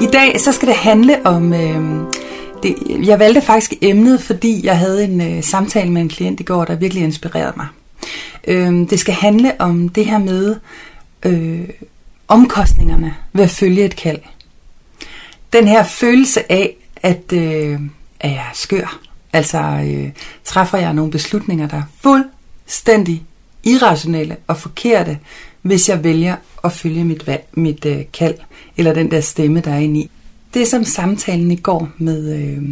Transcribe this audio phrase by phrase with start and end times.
[0.00, 1.52] I dag så skal det handle om...
[1.52, 2.02] Øh,
[2.62, 6.42] det, jeg valgte faktisk emnet, fordi jeg havde en øh, samtale med en klient i
[6.42, 7.66] går, der virkelig inspirerede mig.
[8.44, 10.56] Øh, det skal handle om det her med
[11.26, 11.68] øh,
[12.28, 14.18] omkostningerne ved at følge et kald.
[15.52, 17.80] Den her følelse af, at, øh,
[18.20, 18.98] at jeg er skør.
[19.32, 20.10] Altså øh,
[20.44, 23.22] træffer jeg nogle beslutninger, der er fuldstændig
[23.64, 25.18] irrationelle og forkerte,
[25.62, 28.38] hvis jeg vælger at følge mit, valg, mit øh, kald,
[28.76, 30.10] eller den der stemme, der er inde i.
[30.54, 32.62] Det, som samtalen i går med, øh,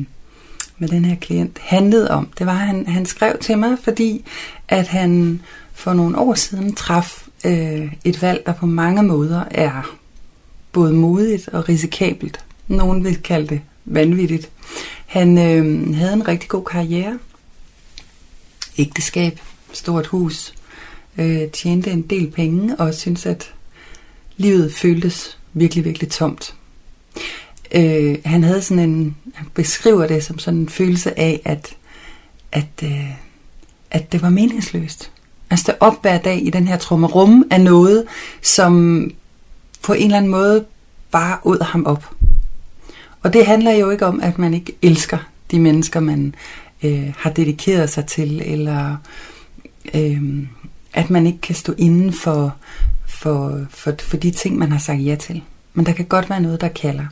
[0.79, 4.25] med den her klient handlede om, det var, at han, han skrev til mig, fordi
[4.69, 5.41] at han
[5.73, 9.97] for nogle år siden traf øh, et valg, der på mange måder er
[10.73, 12.45] både modigt og risikabelt.
[12.69, 14.51] Nogen vil kalde det vanvittigt.
[15.07, 17.19] Han øh, havde en rigtig god karriere.
[18.79, 19.41] Ægteskab,
[19.73, 20.55] stort hus,
[21.19, 23.55] øh, tjente en del penge og synes at
[24.37, 26.55] livet føltes virkelig, virkelig tomt.
[27.75, 31.77] Øh, han havde sådan en, han beskriver det som sådan en følelse af, at,
[32.53, 33.11] at, øh,
[33.91, 35.11] at det var meningsløst.
[35.51, 38.05] At stå op hver dag i den her trummerum af noget,
[38.43, 39.05] som
[39.83, 40.65] på en eller anden måde
[41.11, 42.11] bare ud ham op.
[43.23, 45.19] Og det handler jo ikke om, at man ikke elsker
[45.51, 46.35] de mennesker, man
[46.83, 48.97] øh, har dedikeret sig til, eller
[49.95, 50.23] øh,
[50.99, 52.57] at man ikke kan stå inden for,
[53.07, 55.43] for, for, for de ting, man har sagt ja til.
[55.75, 57.07] Men der kan godt være noget, der kalder.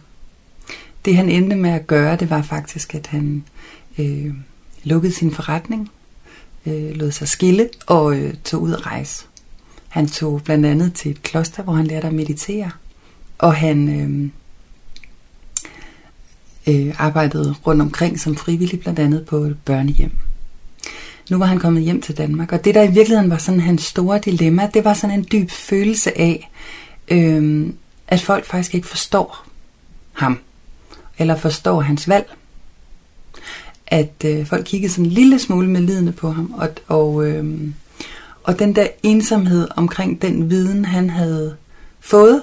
[1.05, 3.45] Det han endte med at gøre, det var faktisk, at han
[3.99, 4.35] øh,
[4.85, 5.91] lukkede sin forretning,
[6.67, 9.25] øh, lod sig skille og øh, tog ud at rejse.
[9.89, 12.71] Han tog blandt andet til et kloster, hvor han lærte at meditere.
[13.39, 14.31] Og han øh,
[16.75, 20.13] øh, arbejdede rundt omkring som frivillig, blandt andet på et børnehjem.
[21.31, 23.83] Nu var han kommet hjem til Danmark, og det der i virkeligheden var sådan hans
[23.83, 26.51] store dilemma, det var sådan en dyb følelse af,
[27.09, 27.67] øh,
[28.09, 29.47] at folk faktisk ikke forstår
[30.13, 30.39] ham,
[31.19, 32.35] eller forstår hans valg.
[33.87, 37.61] At øh, folk kiggede sådan en lille smule med lidende på ham, og, og, øh,
[38.43, 41.57] og den der ensomhed omkring den viden, han havde
[42.01, 42.43] fået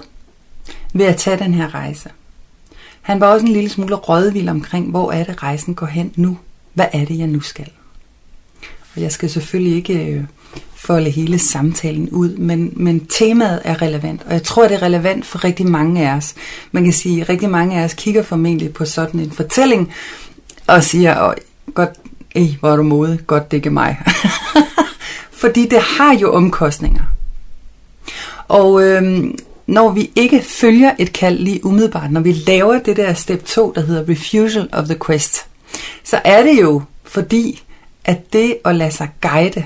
[0.92, 2.10] ved at tage den her rejse.
[3.02, 6.38] Han var også en lille smule rådvild omkring, hvor er det rejsen går hen nu?
[6.74, 7.70] Hvad er det, jeg nu skal?
[8.94, 10.24] Og jeg skal selvfølgelig ikke øh,
[10.76, 15.26] folde hele samtalen ud, men, men temaet er relevant, og jeg tror, det er relevant
[15.26, 16.34] for rigtig mange af os.
[16.72, 19.92] Man kan sige, at rigtig mange af os kigger formentlig på sådan en fortælling,
[20.66, 21.34] og siger, Åh,
[21.74, 21.90] godt,
[22.34, 23.98] ej, hvor er du modig, godt det ikke mig.
[25.42, 27.02] Fordi det har jo omkostninger.
[28.48, 33.14] Og øhm, når vi ikke følger et kald lige umiddelbart, når vi laver det der
[33.14, 35.46] step 2, der hedder refusal of the quest,
[36.04, 37.62] så er det jo fordi,
[38.04, 39.64] at det at lade sig guide,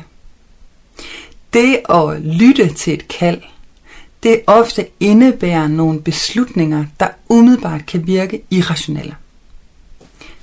[1.53, 3.41] det at lytte til et kald,
[4.23, 9.15] det ofte indebærer nogle beslutninger, der umiddelbart kan virke irrationelle.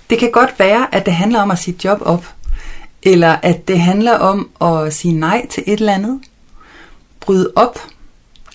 [0.09, 2.25] Det kan godt være, at det handler om at sige job op,
[3.03, 6.19] eller at det handler om at sige nej til et eller andet,
[7.19, 7.79] bryde op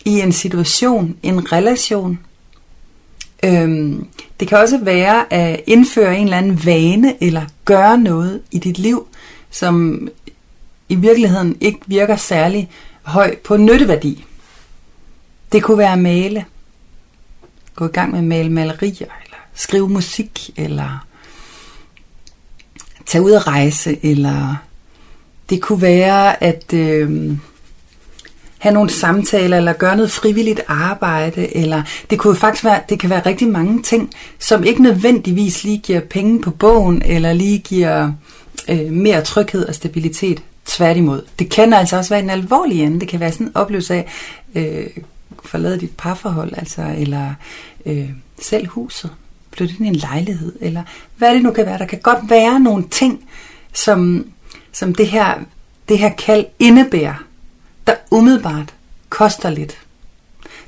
[0.05, 2.19] i en situation, en relation.
[3.45, 4.07] Øhm,
[4.41, 8.79] det kan også være at indføre en eller anden vane, eller gøre noget i dit
[8.79, 9.07] liv,
[9.51, 10.09] som
[10.89, 12.71] i virkeligheden ikke virker særlig
[13.03, 14.25] høj på nytteværdi.
[15.53, 16.45] Det kunne være at male,
[17.75, 21.07] gå i gang med at male malerier, eller skrive musik, eller
[23.07, 24.57] tage ud og rejse, eller
[25.51, 27.37] det kunne være at øh,
[28.59, 33.11] have nogle samtaler, eller gøre noget frivilligt arbejde, eller det kunne faktisk være, det kan
[33.11, 38.07] være rigtig mange ting, som ikke nødvendigvis lige giver penge på bogen, eller lige giver
[38.07, 38.13] øh,
[38.69, 40.43] Øh, mere tryghed og stabilitet.
[40.65, 41.23] Tværtimod.
[41.39, 43.01] Det kan altså også være en alvorlig ende.
[43.01, 44.07] Det kan være sådan en oplevelse af,
[44.55, 44.87] øh,
[45.45, 47.35] forlade dit parforhold, altså, eller
[47.87, 48.11] øh,
[48.41, 49.11] selv huset,
[49.53, 50.83] flytte ind i en lejlighed, eller
[51.17, 51.79] hvad det nu kan være.
[51.79, 53.29] Der kan godt være nogle ting,
[53.73, 54.27] som,
[54.73, 55.35] som det, her,
[55.89, 57.25] det her kald indebærer,
[57.87, 58.75] der umiddelbart
[59.09, 59.79] koster lidt.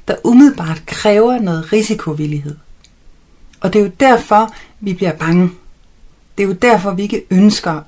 [0.08, 2.56] Der umiddelbart kræver noget risikovillighed.
[3.60, 5.50] Og det er jo derfor, vi bliver bange.
[6.38, 7.82] Det er jo derfor, vi ikke ønsker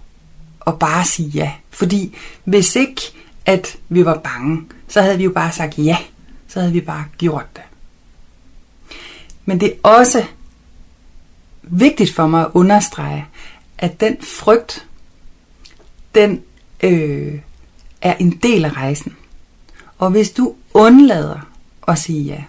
[0.67, 1.53] at bare sige ja.
[1.71, 3.03] Fordi hvis ikke,
[3.47, 5.97] at vi var bange, så havde vi jo bare sagt ja.
[6.49, 7.63] så havde vi bare gjort det.
[9.45, 10.25] Men det er også
[11.63, 13.27] vigtigt for mig at understrege,
[13.79, 14.87] at den frygt,
[16.15, 16.43] den
[16.81, 17.41] øh,
[18.01, 19.17] er en del af rejsen.
[19.99, 21.41] Og hvis du undlader
[21.89, 22.45] at sige ja,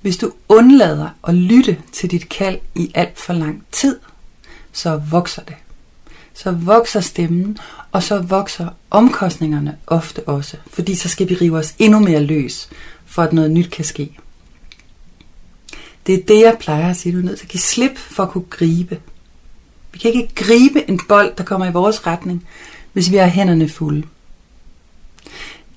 [0.00, 4.00] hvis du undlader at lytte til dit kald i alt for lang tid,
[4.72, 5.54] så vokser det.
[6.34, 7.58] Så vokser stemmen,
[7.92, 12.68] og så vokser omkostningerne ofte også, fordi så skal vi rive os endnu mere løs,
[13.06, 14.16] for at noget nyt kan ske.
[16.06, 17.12] Det er det, jeg plejer at sige.
[17.12, 19.00] Du er nødt til at give slip for at kunne gribe.
[19.92, 22.48] Vi kan ikke gribe en bold, der kommer i vores retning,
[22.92, 24.06] hvis vi har hænderne fulde.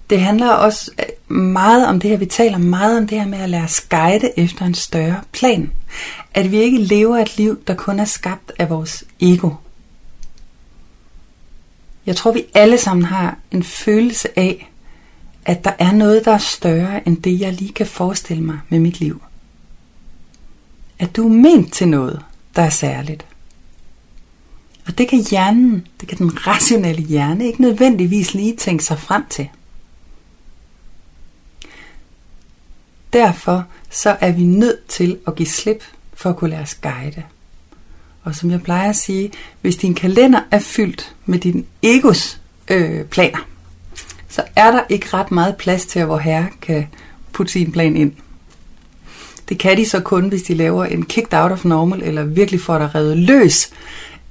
[0.10, 0.92] Det handler også
[1.28, 4.40] meget om det her, vi taler meget om det her med at lade os guide
[4.40, 5.72] efter en større plan.
[6.34, 9.50] At vi ikke lever et liv, der kun er skabt af vores ego.
[12.06, 14.72] Jeg tror, vi alle sammen har en følelse af,
[15.46, 18.80] at der er noget, der er større end det, jeg lige kan forestille mig med
[18.80, 19.22] mit liv.
[21.00, 22.22] At du er ment til noget,
[22.56, 23.26] der er særligt.
[24.88, 29.24] Og det kan hjernen, det kan den rationelle hjerne ikke nødvendigvis lige tænke sig frem
[29.30, 29.50] til.
[33.16, 35.84] Derfor så er vi nødt til at give slip
[36.14, 37.24] for at kunne lade os guide.
[38.24, 39.32] Og som jeg plejer at sige,
[39.62, 43.38] hvis din kalender er fyldt med din egos øh, planer,
[44.30, 46.88] så er der ikke ret meget plads til, at vor herre kan
[47.32, 48.12] putte sin plan ind.
[49.50, 52.62] Det kan de så kun, hvis de laver en kicked out of normal, eller virkelig
[52.62, 53.70] får dig revet løs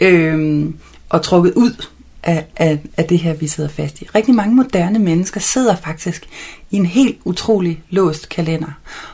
[0.01, 0.65] øh,
[1.09, 1.85] og trukket ud
[2.25, 4.07] af, af, af det her, vi sidder fast i.
[4.15, 6.29] Rigtig mange moderne mennesker sidder faktisk
[6.71, 8.71] i en helt utrolig låst kalender.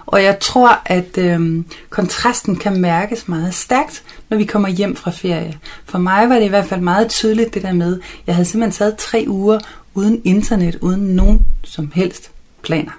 [0.06, 5.10] Og jeg tror, at øh, kontrasten kan mærkes meget stærkt, når vi kommer hjem fra
[5.10, 5.58] ferie.
[5.84, 8.78] For mig var det i hvert fald meget tydeligt det der med, jeg havde simpelthen
[8.78, 9.58] taget tre uger
[9.94, 12.30] uden internet, uden nogen som helst
[12.62, 12.92] planer.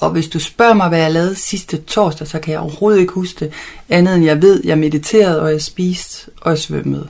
[0.00, 3.12] Og hvis du spørger mig, hvad jeg lavede sidste torsdag, så kan jeg overhovedet ikke
[3.12, 3.52] huske det.
[3.88, 7.08] Andet end jeg ved, jeg mediterede, og jeg spiste, og jeg svømmede.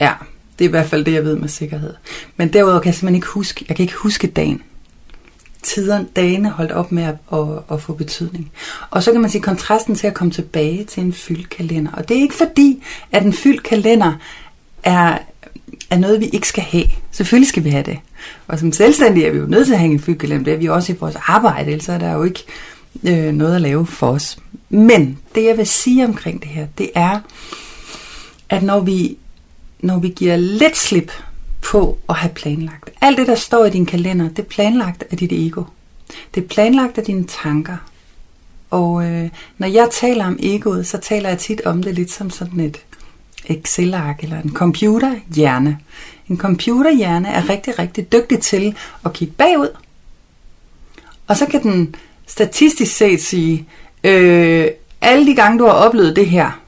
[0.00, 0.12] Ja,
[0.58, 1.94] det er i hvert fald det, jeg ved med sikkerhed.
[2.36, 4.62] Men derudover kan jeg simpelthen ikke huske, jeg kan ikke huske dagen.
[5.62, 8.50] Tiderne, dagene holdt op med at, at, at få betydning.
[8.90, 11.92] Og så kan man sige kontrasten til at komme tilbage til en fyldt kalender.
[11.92, 12.82] Og det er ikke fordi,
[13.12, 14.12] at en fyldt kalender
[14.82, 15.18] er,
[15.90, 16.84] er noget, vi ikke skal have.
[17.10, 17.98] Selvfølgelig skal vi have det.
[18.48, 20.44] Og som selvstændige er vi jo nødt til at hænge en fyldt kalender.
[20.44, 22.44] Det er vi også i vores arbejde, ellers er der jo ikke
[23.04, 24.38] øh, noget at lave for os.
[24.68, 27.20] Men det jeg vil sige omkring det her, det er,
[28.48, 29.16] at når vi
[29.82, 31.12] når vi giver lidt slip
[31.62, 32.90] på at have planlagt.
[33.00, 35.62] Alt det, der står i din kalender, det er planlagt af dit ego.
[36.34, 37.76] Det er planlagt af dine tanker.
[38.70, 39.28] Og øh,
[39.58, 42.80] når jeg taler om egoet, så taler jeg tit om det lidt som sådan et
[43.44, 45.78] Excel-ark eller en computerhjerne.
[46.28, 49.76] En computerhjerne er rigtig, rigtig dygtig til at kigge bagud.
[51.26, 51.94] Og så kan den
[52.26, 53.68] statistisk set sige,
[54.04, 54.68] øh,
[55.00, 56.60] alle de gange du har oplevet det her,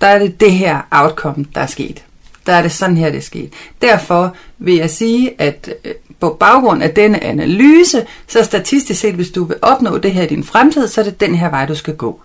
[0.00, 2.04] der er det det her outcome, der er sket
[2.48, 3.52] der er det sådan her, det er sket.
[3.82, 9.30] Derfor vil jeg sige, at øh, på baggrund af denne analyse, så statistisk set, hvis
[9.30, 11.74] du vil opnå det her i din fremtid, så er det den her vej, du
[11.74, 12.20] skal gå.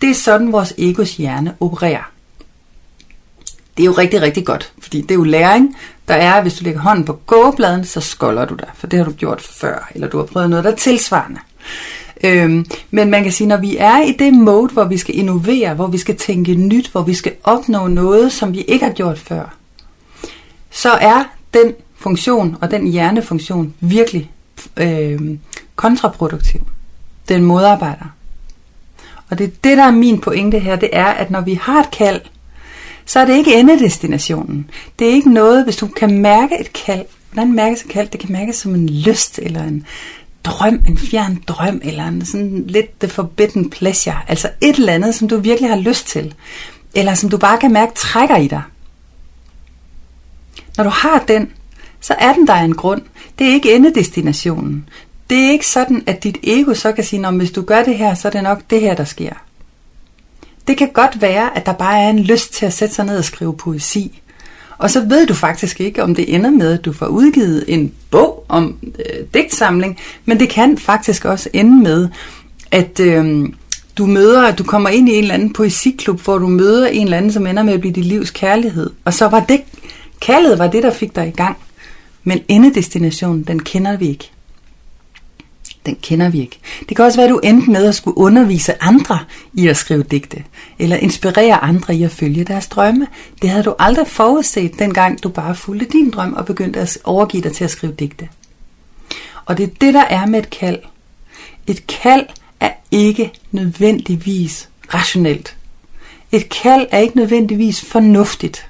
[0.00, 2.12] Det er sådan, vores egos hjerne opererer.
[3.76, 5.76] Det er jo rigtig, rigtig godt, fordi det er jo læring,
[6.08, 9.04] der er, hvis du lægger hånden på gåbladen, så skolder du dig, for det har
[9.04, 11.40] du gjort før, eller du har prøvet noget, der er tilsvarende.
[12.24, 15.74] Øhm, men man kan sige, når vi er i det mode, hvor vi skal innovere,
[15.74, 19.18] hvor vi skal tænke nyt, hvor vi skal opnå noget, som vi ikke har gjort
[19.18, 19.54] før,
[20.70, 21.24] så er
[21.54, 24.30] den funktion og den hjernefunktion virkelig
[24.76, 25.20] øh,
[25.76, 26.60] kontraproduktiv.
[27.28, 28.14] Den modarbejder.
[29.30, 31.80] Og det er det, der er min pointe her, det er, at når vi har
[31.80, 32.20] et kald,
[33.06, 34.70] så er det ikke endedestinationen.
[34.98, 37.04] Det er ikke noget, hvis du kan mærke et kald.
[37.32, 38.08] Hvordan mærkes et kald?
[38.08, 39.86] Det kan mærkes som en lyst, eller en,
[40.44, 44.18] drøm, en fjern drøm, eller en sådan lidt the forbidden pleasure.
[44.28, 46.34] Altså et eller andet, som du virkelig har lyst til.
[46.94, 48.62] Eller som du bare kan mærke trækker i dig.
[50.76, 51.50] Når du har den,
[52.00, 53.02] så er den der en grund.
[53.38, 54.88] Det er ikke endedestinationen.
[55.30, 57.98] Det er ikke sådan, at dit ego så kan sige, at hvis du gør det
[57.98, 59.32] her, så er det nok det her, der sker.
[60.66, 63.18] Det kan godt være, at der bare er en lyst til at sætte sig ned
[63.18, 64.21] og skrive poesi.
[64.82, 67.92] Og så ved du faktisk ikke, om det ender med, at du får udgivet en
[68.10, 72.08] bog om øh, digtsamling, men det kan faktisk også ende med,
[72.70, 73.48] at øh,
[73.98, 77.04] du møder, at du kommer ind i en eller anden poesiklub, hvor du møder en
[77.04, 78.90] eller anden, som ender med at blive dit livs kærlighed.
[79.04, 79.60] Og så var det,
[80.20, 81.56] kaldet var det, der fik dig i gang.
[82.24, 84.30] Men endedestinationen, den kender vi ikke
[85.86, 86.58] den kender vi ikke.
[86.88, 89.18] Det kan også være, at du endte med at skulle undervise andre
[89.54, 90.44] i at skrive digte,
[90.78, 93.06] eller inspirere andre i at følge deres drømme.
[93.42, 97.42] Det havde du aldrig forudset, dengang du bare fulgte din drøm og begyndte at overgive
[97.42, 98.28] dig til at skrive digte.
[99.44, 100.78] Og det er det, der er med et kald.
[101.66, 102.26] Et kald
[102.60, 105.56] er ikke nødvendigvis rationelt.
[106.32, 108.68] Et kald er ikke nødvendigvis fornuftigt.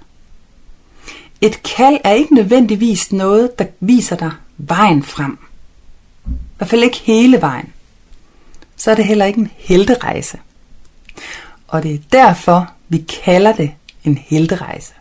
[1.41, 5.39] Et kald er ikke nødvendigvis noget, der viser dig vejen frem.
[6.63, 7.73] Hvert fald ikke hele vejen.
[8.77, 10.39] Så er det heller ikke en helterejse.
[11.69, 14.93] Og det er derfor, vi kalder det en helterejse.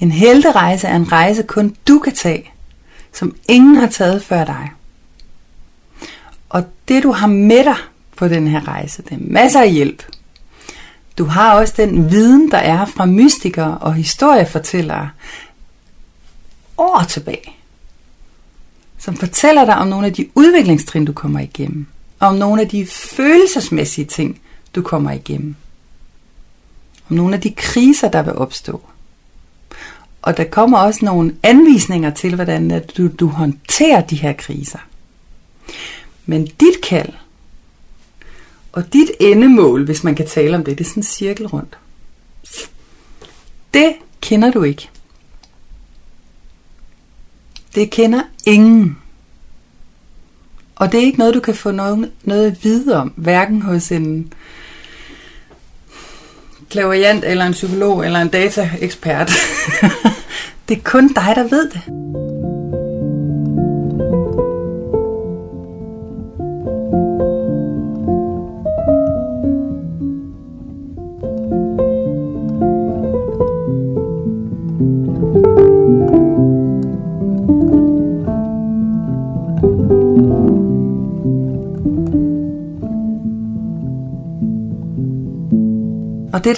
[0.00, 2.50] En helterejse er en rejse, kun du kan tage,
[3.12, 4.70] som ingen har taget før dig.
[6.48, 7.76] Og det du har med dig
[8.16, 10.02] på den her rejse, det er masser af hjælp.
[11.18, 15.10] Du har også den viden, der er fra mystikere og historiefortællere
[16.78, 17.56] år tilbage,
[19.04, 21.86] som fortæller dig om nogle af de udviklingstrin, du kommer igennem,
[22.18, 24.40] og om nogle af de følelsesmæssige ting,
[24.74, 25.54] du kommer igennem,
[27.10, 28.82] om nogle af de kriser, der vil opstå.
[30.22, 34.78] Og der kommer også nogle anvisninger til, hvordan du, du håndterer de her kriser.
[36.26, 37.12] Men dit kald,
[38.72, 41.78] og dit endemål, hvis man kan tale om det, det er sådan en cirkel rundt.
[43.74, 44.90] Det kender du ikke.
[47.74, 48.98] Det kender ingen.
[50.76, 53.92] Og det er ikke noget, du kan få noget, noget at vide om, hverken hos
[53.92, 54.32] en
[56.70, 59.32] klaverjant, eller en psykolog, eller en dataekspert.
[60.68, 61.82] det er kun dig, der ved det.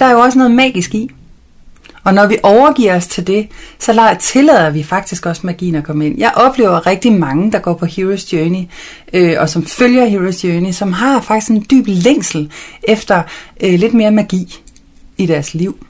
[0.01, 1.09] Er der jo også noget magisk i.
[2.03, 3.47] Og når vi overgiver os til det,
[3.79, 6.19] så tillader vi faktisk også magien at komme ind.
[6.19, 8.63] Jeg oplever rigtig mange, der går på Hero's Journey,
[9.13, 12.51] øh, og som følger Hero's Journey, som har faktisk en dyb længsel
[12.83, 13.23] efter
[13.63, 14.59] øh, lidt mere magi
[15.17, 15.85] i deres liv.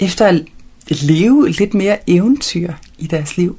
[0.00, 0.42] Efter at
[0.88, 3.58] leve lidt mere eventyr i deres liv.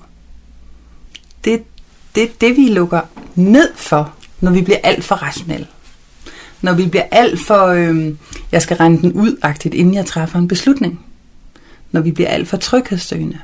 [1.46, 1.58] Det er
[2.16, 3.02] det, det, vi lukker
[3.36, 5.68] ned for, når vi bliver alt for rationelle
[6.66, 8.14] når vi bliver alt for, øh,
[8.52, 11.06] jeg skal regne den ud, inden jeg træffer en beslutning.
[11.92, 13.40] Når vi bliver alt for tryghedssøgende.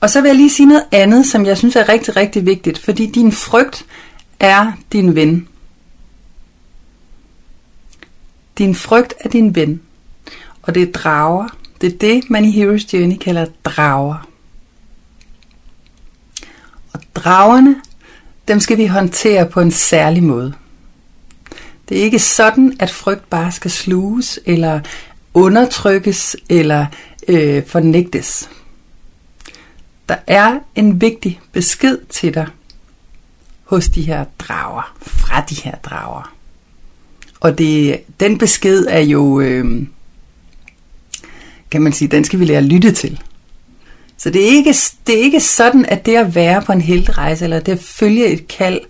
[0.00, 2.78] Og så vil jeg lige sige noget andet, som jeg synes er rigtig, rigtig vigtigt,
[2.78, 3.86] fordi din frygt
[4.40, 5.48] er din ven.
[8.58, 9.80] Din frygt er din ven,
[10.62, 11.48] og det er drager.
[11.80, 14.28] Det er det, man i Hero's Journey kalder drager.
[16.92, 17.76] Og dragerne,
[18.48, 20.54] dem skal vi håndtere på en særlig måde.
[21.88, 24.80] Det er ikke sådan, at frygt bare skal sluges, eller
[25.34, 26.86] undertrykkes, eller
[27.28, 28.50] øh, fornægtes.
[30.08, 32.46] Der er en vigtig besked til dig
[33.64, 36.34] hos de her drager, fra de her drager.
[37.40, 39.86] Og det, den besked er jo, øh,
[41.70, 43.20] kan man sige, den skal vi lære at lytte til.
[44.16, 44.74] Så det er, ikke,
[45.06, 48.26] det er ikke sådan, at det at være på en helterejse, eller det at følge
[48.26, 48.80] et kald,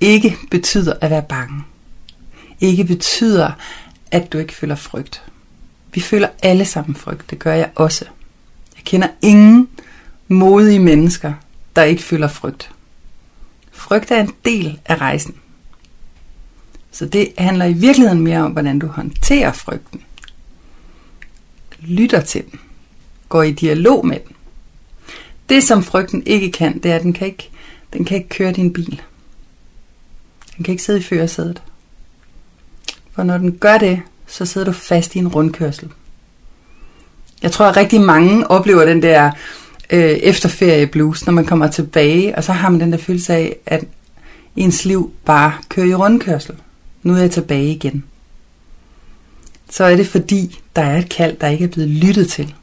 [0.00, 1.64] ikke betyder at være bange
[2.60, 3.52] ikke betyder,
[4.10, 5.22] at du ikke føler frygt.
[5.94, 7.30] Vi føler alle sammen frygt.
[7.30, 8.04] Det gør jeg også.
[8.76, 9.68] Jeg kender ingen
[10.28, 11.32] modige mennesker,
[11.76, 12.70] der ikke føler frygt.
[13.72, 15.34] Frygt er en del af rejsen.
[16.90, 20.02] Så det handler i virkeligheden mere om, hvordan du håndterer frygten.
[21.80, 22.60] Lytter til den.
[23.28, 24.36] Går i dialog med den.
[25.48, 27.50] Det som frygten ikke kan, det er, at den kan ikke,
[27.92, 29.02] den kan ikke køre din bil.
[30.56, 31.62] Den kan ikke sidde i førersædet.
[33.18, 35.88] For når den gør det, så sidder du fast i en rundkørsel.
[37.42, 39.30] Jeg tror, at rigtig mange oplever den der
[39.90, 43.56] øh, efterferie blues, når man kommer tilbage, og så har man den der følelse af,
[43.66, 43.84] at
[44.56, 46.54] ens liv bare kører i rundkørsel.
[47.02, 48.04] Nu er jeg tilbage igen.
[49.70, 52.54] Så er det fordi, der er et kald, der ikke er blevet lyttet til.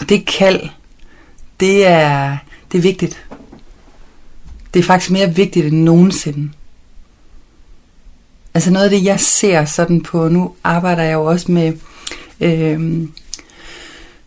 [0.00, 0.68] Og det kald,
[1.60, 2.36] det er,
[2.72, 3.26] det er vigtigt.
[4.74, 6.50] Det er faktisk mere vigtigt end nogensinde.
[8.56, 11.72] Altså noget af det, jeg ser sådan på, nu arbejder jeg jo også med
[12.40, 13.08] øh,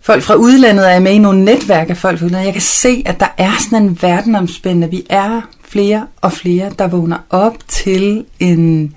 [0.02, 2.46] folk fra udlandet, og jeg er med i nogle netværk af folk fra udlandet.
[2.46, 4.90] Jeg kan se, at der er sådan en verdenomspændende.
[4.90, 8.94] Vi er flere og flere, der vågner op til en,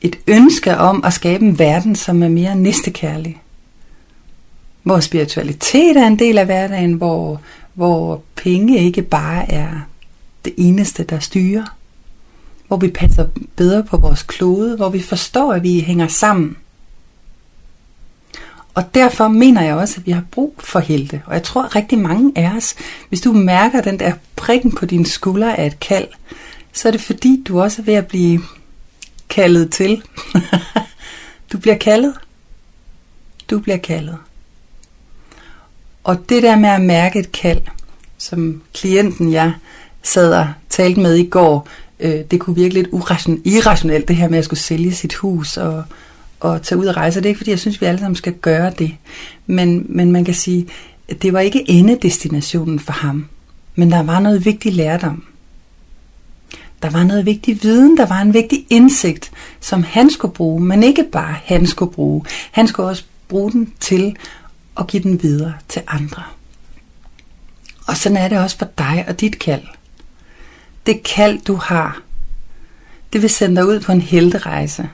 [0.00, 3.42] et ønske om at skabe en verden, som er mere næstekærlig.
[4.82, 7.40] Hvor spiritualitet er en del af hverdagen, hvor,
[7.74, 9.70] hvor penge ikke bare er
[10.44, 11.64] det eneste, der styrer
[12.72, 13.26] hvor vi passer
[13.56, 16.56] bedre på vores klode, hvor vi forstår, at vi hænger sammen.
[18.74, 21.22] Og derfor mener jeg også, at vi har brug for helte.
[21.26, 22.74] Og jeg tror at rigtig mange af os,
[23.08, 26.08] hvis du mærker den der prikken på din skulder af et kald,
[26.72, 28.40] så er det fordi, du også er ved at blive
[29.28, 30.02] kaldet til.
[31.52, 32.14] du bliver kaldet.
[33.50, 34.18] Du bliver kaldet.
[36.04, 37.62] Og det der med at mærke et kald,
[38.18, 39.52] som klienten jeg
[40.02, 41.68] sad og talte med i går,
[42.02, 42.88] øh, det kunne virke lidt
[43.44, 45.84] irrationelt, det her med at skulle sælge sit hus og,
[46.40, 47.20] og tage ud og rejse.
[47.20, 48.94] Det er ikke fordi, jeg synes, vi alle sammen skal gøre det.
[49.46, 50.66] Men, men man kan sige,
[51.22, 53.26] det var ikke endedestinationen for ham.
[53.74, 55.24] Men der var noget vigtigt lærdom.
[56.82, 59.30] Der var noget vigtig viden, der var en vigtig indsigt,
[59.60, 62.24] som han skulle bruge, men ikke bare han skulle bruge.
[62.52, 64.16] Han skulle også bruge den til
[64.78, 66.22] at give den videre til andre.
[67.86, 69.62] Og sådan er det også for dig og dit kald.
[70.86, 72.02] Det kald, du har,
[73.12, 74.88] det vil sende dig ud på en helterejse,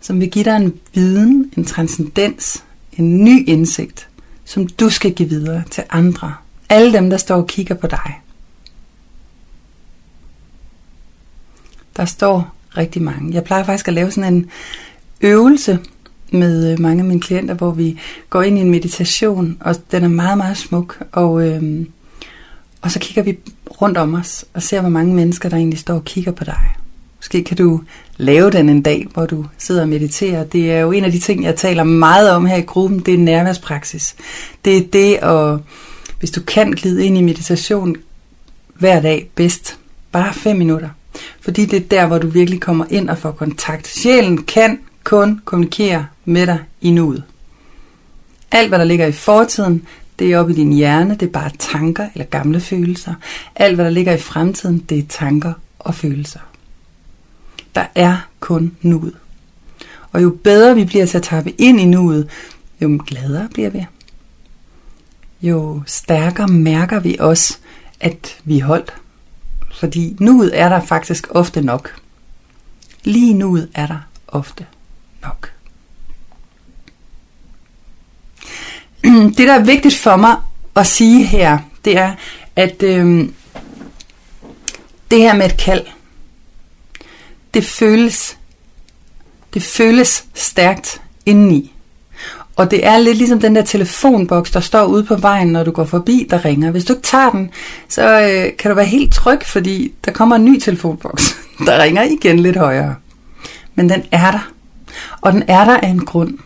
[0.00, 4.08] som vil give dig en viden, en transcendens, en ny indsigt,
[4.44, 6.34] som du skal give videre til andre.
[6.68, 8.20] Alle dem, der står og kigger på dig.
[11.96, 13.34] Der står rigtig mange.
[13.34, 14.50] Jeg plejer faktisk at lave sådan en
[15.20, 15.78] øvelse
[16.32, 18.00] med øh, mange af mine klienter, hvor vi
[18.30, 21.02] går ind i en meditation, og den er meget, meget smuk.
[21.12, 21.86] Og, øh,
[22.80, 23.38] og så kigger vi
[23.82, 26.60] rundt om os og ser, hvor mange mennesker, der egentlig står og kigger på dig.
[27.16, 27.80] Måske kan du
[28.16, 30.44] lave den en dag, hvor du sidder og mediterer.
[30.44, 33.14] Det er jo en af de ting, jeg taler meget om her i gruppen, det
[33.14, 34.16] er nærværspraksis.
[34.64, 35.58] Det er det at,
[36.18, 37.96] hvis du kan glide ind i meditation
[38.74, 39.78] hver dag bedst,
[40.12, 40.88] bare fem minutter.
[41.40, 43.88] Fordi det er der, hvor du virkelig kommer ind og får kontakt.
[43.88, 47.22] Sjælen kan kun kommunikere med dig i nuet.
[48.52, 49.86] Alt, hvad der ligger i fortiden,
[50.20, 53.14] det er oppe i din hjerne, det er bare tanker eller gamle følelser.
[53.56, 56.40] Alt, hvad der ligger i fremtiden, det er tanker og følelser.
[57.74, 59.16] Der er kun nuet.
[60.12, 62.28] Og jo bedre vi bliver til at tappe ind i nuet,
[62.80, 63.86] jo gladere bliver vi.
[65.42, 67.58] Jo stærkere mærker vi også,
[68.00, 68.94] at vi er holdt.
[69.72, 72.00] Fordi nuet er der faktisk ofte nok.
[73.04, 74.66] Lige nuet er der ofte
[75.22, 75.52] nok.
[79.36, 80.36] Det, der er vigtigt for mig
[80.76, 82.12] at sige her, det er,
[82.56, 83.28] at øh,
[85.10, 85.86] det her med et kald,
[87.54, 88.38] det føles,
[89.54, 91.72] det føles stærkt indeni.
[92.56, 95.70] Og det er lidt ligesom den der telefonboks, der står ude på vejen, når du
[95.70, 96.70] går forbi, der ringer.
[96.70, 97.50] Hvis du ikke tager den,
[97.88, 101.36] så øh, kan du være helt tryg, fordi der kommer en ny telefonboks,
[101.66, 102.94] der ringer igen lidt højere.
[103.74, 104.52] Men den er der.
[105.20, 106.38] Og den er der af en grund.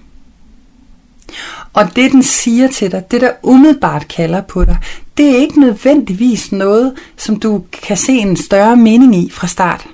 [1.74, 4.78] Og det den siger til dig, det der umiddelbart kalder på dig,
[5.16, 9.86] det er ikke nødvendigvis noget, som du kan se en større mening i fra start.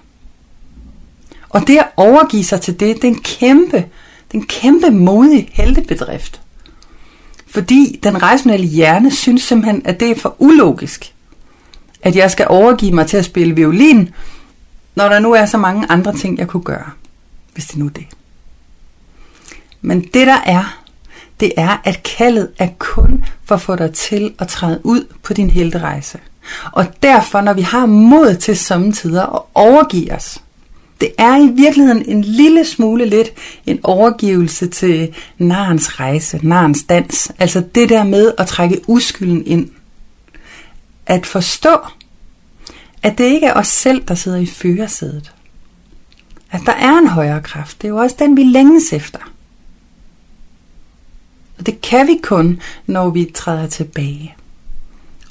[1.49, 3.85] Og det at overgive sig til det, det er en kæmpe,
[4.33, 6.41] den kæmpe modig heltebedrift.
[7.47, 11.15] Fordi den rationelle hjerne synes simpelthen, at det er for ulogisk,
[12.03, 14.15] at jeg skal overgive mig til at spille violin,
[14.95, 16.91] når der nu er så mange andre ting, jeg kunne gøre,
[17.53, 18.07] hvis det nu er det.
[19.81, 20.80] Men det der er,
[21.41, 25.35] det er, at kaldet er kun for at få dig til at træde ud på
[25.35, 26.19] din helterejse.
[26.73, 30.39] Og derfor, når vi har mod til samtidig at overgive os,
[31.01, 33.29] det er i virkeligheden en lille smule lidt
[33.67, 37.33] en overgivelse til narens rejse, narens dans.
[37.39, 39.69] Altså det der med at trække uskylden ind.
[41.07, 41.77] At forstå,
[43.03, 45.33] at det ikke er os selv, der sidder i førersædet.
[46.51, 47.83] At der er en højere kraft.
[47.83, 49.30] Det er jo også den, vi længes efter.
[51.61, 54.35] Og det kan vi kun, når vi træder tilbage.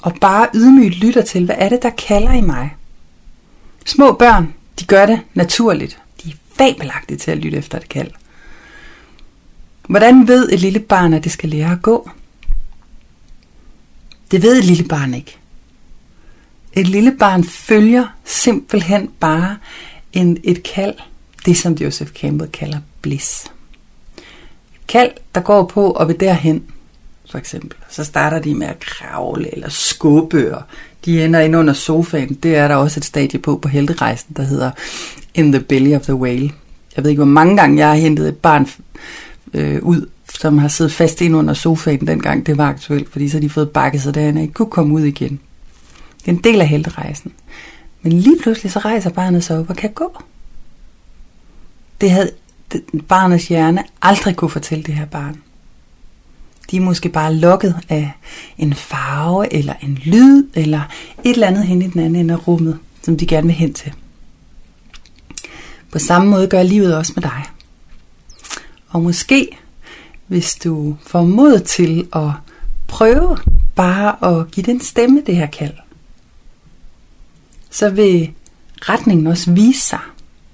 [0.00, 2.76] Og bare ydmygt lytter til, hvad er det, der kalder i mig?
[3.84, 5.98] Små børn, de gør det naturligt.
[6.22, 8.10] De er fabelagtige til at lytte efter et kald.
[9.88, 12.10] Hvordan ved et lille barn, at det skal lære at gå?
[14.30, 15.38] Det ved et lille barn ikke.
[16.72, 19.56] Et lille barn følger simpelthen bare
[20.12, 20.94] en, et kald,
[21.46, 23.50] det som Joseph Campbell kalder bliss
[24.90, 26.62] kald, der går på og vil derhen,
[27.30, 27.78] for eksempel.
[27.90, 30.62] Så starter de med at kravle eller skubbe, og
[31.04, 32.34] de ender ind under sofaen.
[32.34, 34.70] Det er der også et stadie på på helterejsen, der hedder
[35.34, 36.50] In the Belly of the Whale.
[36.96, 38.68] Jeg ved ikke, hvor mange gange jeg har hentet et barn
[39.54, 43.36] øh, ud, som har siddet fast ind under sofaen dengang det var aktuelt, fordi så
[43.36, 45.40] har de fået bakket sig derhen og ikke kunne komme ud igen.
[46.20, 47.32] Det er en del af helterejsen.
[48.02, 50.22] Men lige pludselig så rejser barnet sig op og kan gå.
[52.00, 52.30] Det havde
[53.08, 55.42] barnets hjerne aldrig kunne fortælle det her barn.
[56.70, 58.12] De er måske bare lukket af
[58.58, 60.80] en farve, eller en lyd, eller
[61.24, 63.74] et eller andet hen i den anden ende af rummet, som de gerne vil hen
[63.74, 63.92] til.
[65.92, 67.44] På samme måde gør livet også med dig.
[68.88, 69.58] Og måske
[70.30, 72.30] hvis du får mod til at
[72.88, 73.38] prøve
[73.74, 75.74] bare at give den stemme det her kald.
[77.70, 78.30] Så vil
[78.80, 80.00] retningen også vise sig,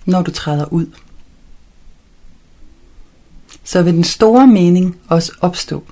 [0.04, 0.86] når du træder ud.
[3.64, 5.84] Så vil den store mening også opstå.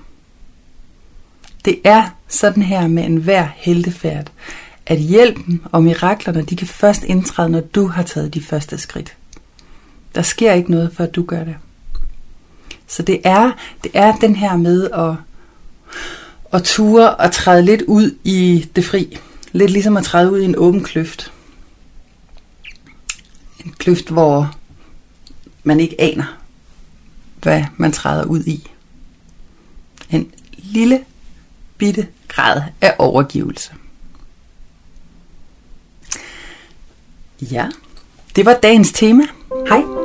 [1.65, 4.31] Det er sådan her med enhver heltefærd,
[4.85, 9.15] at hjælpen og miraklerne, de kan først indtræde, når du har taget de første skridt.
[10.15, 11.55] Der sker ikke noget, før du gør det.
[12.87, 13.51] Så det er,
[13.83, 15.15] det er den her med at,
[16.53, 19.17] at ture og træde lidt ud i det fri.
[19.51, 21.33] Lidt ligesom at træde ud i en åben kløft.
[23.65, 24.55] En kløft, hvor
[25.63, 26.37] man ikke aner,
[27.45, 28.71] hvad man træder ud i.
[30.09, 31.05] En lille
[31.77, 33.71] bitte grad af overgivelse.
[37.41, 37.69] Ja,
[38.35, 39.23] det var dagens tema.
[39.69, 40.04] Hej.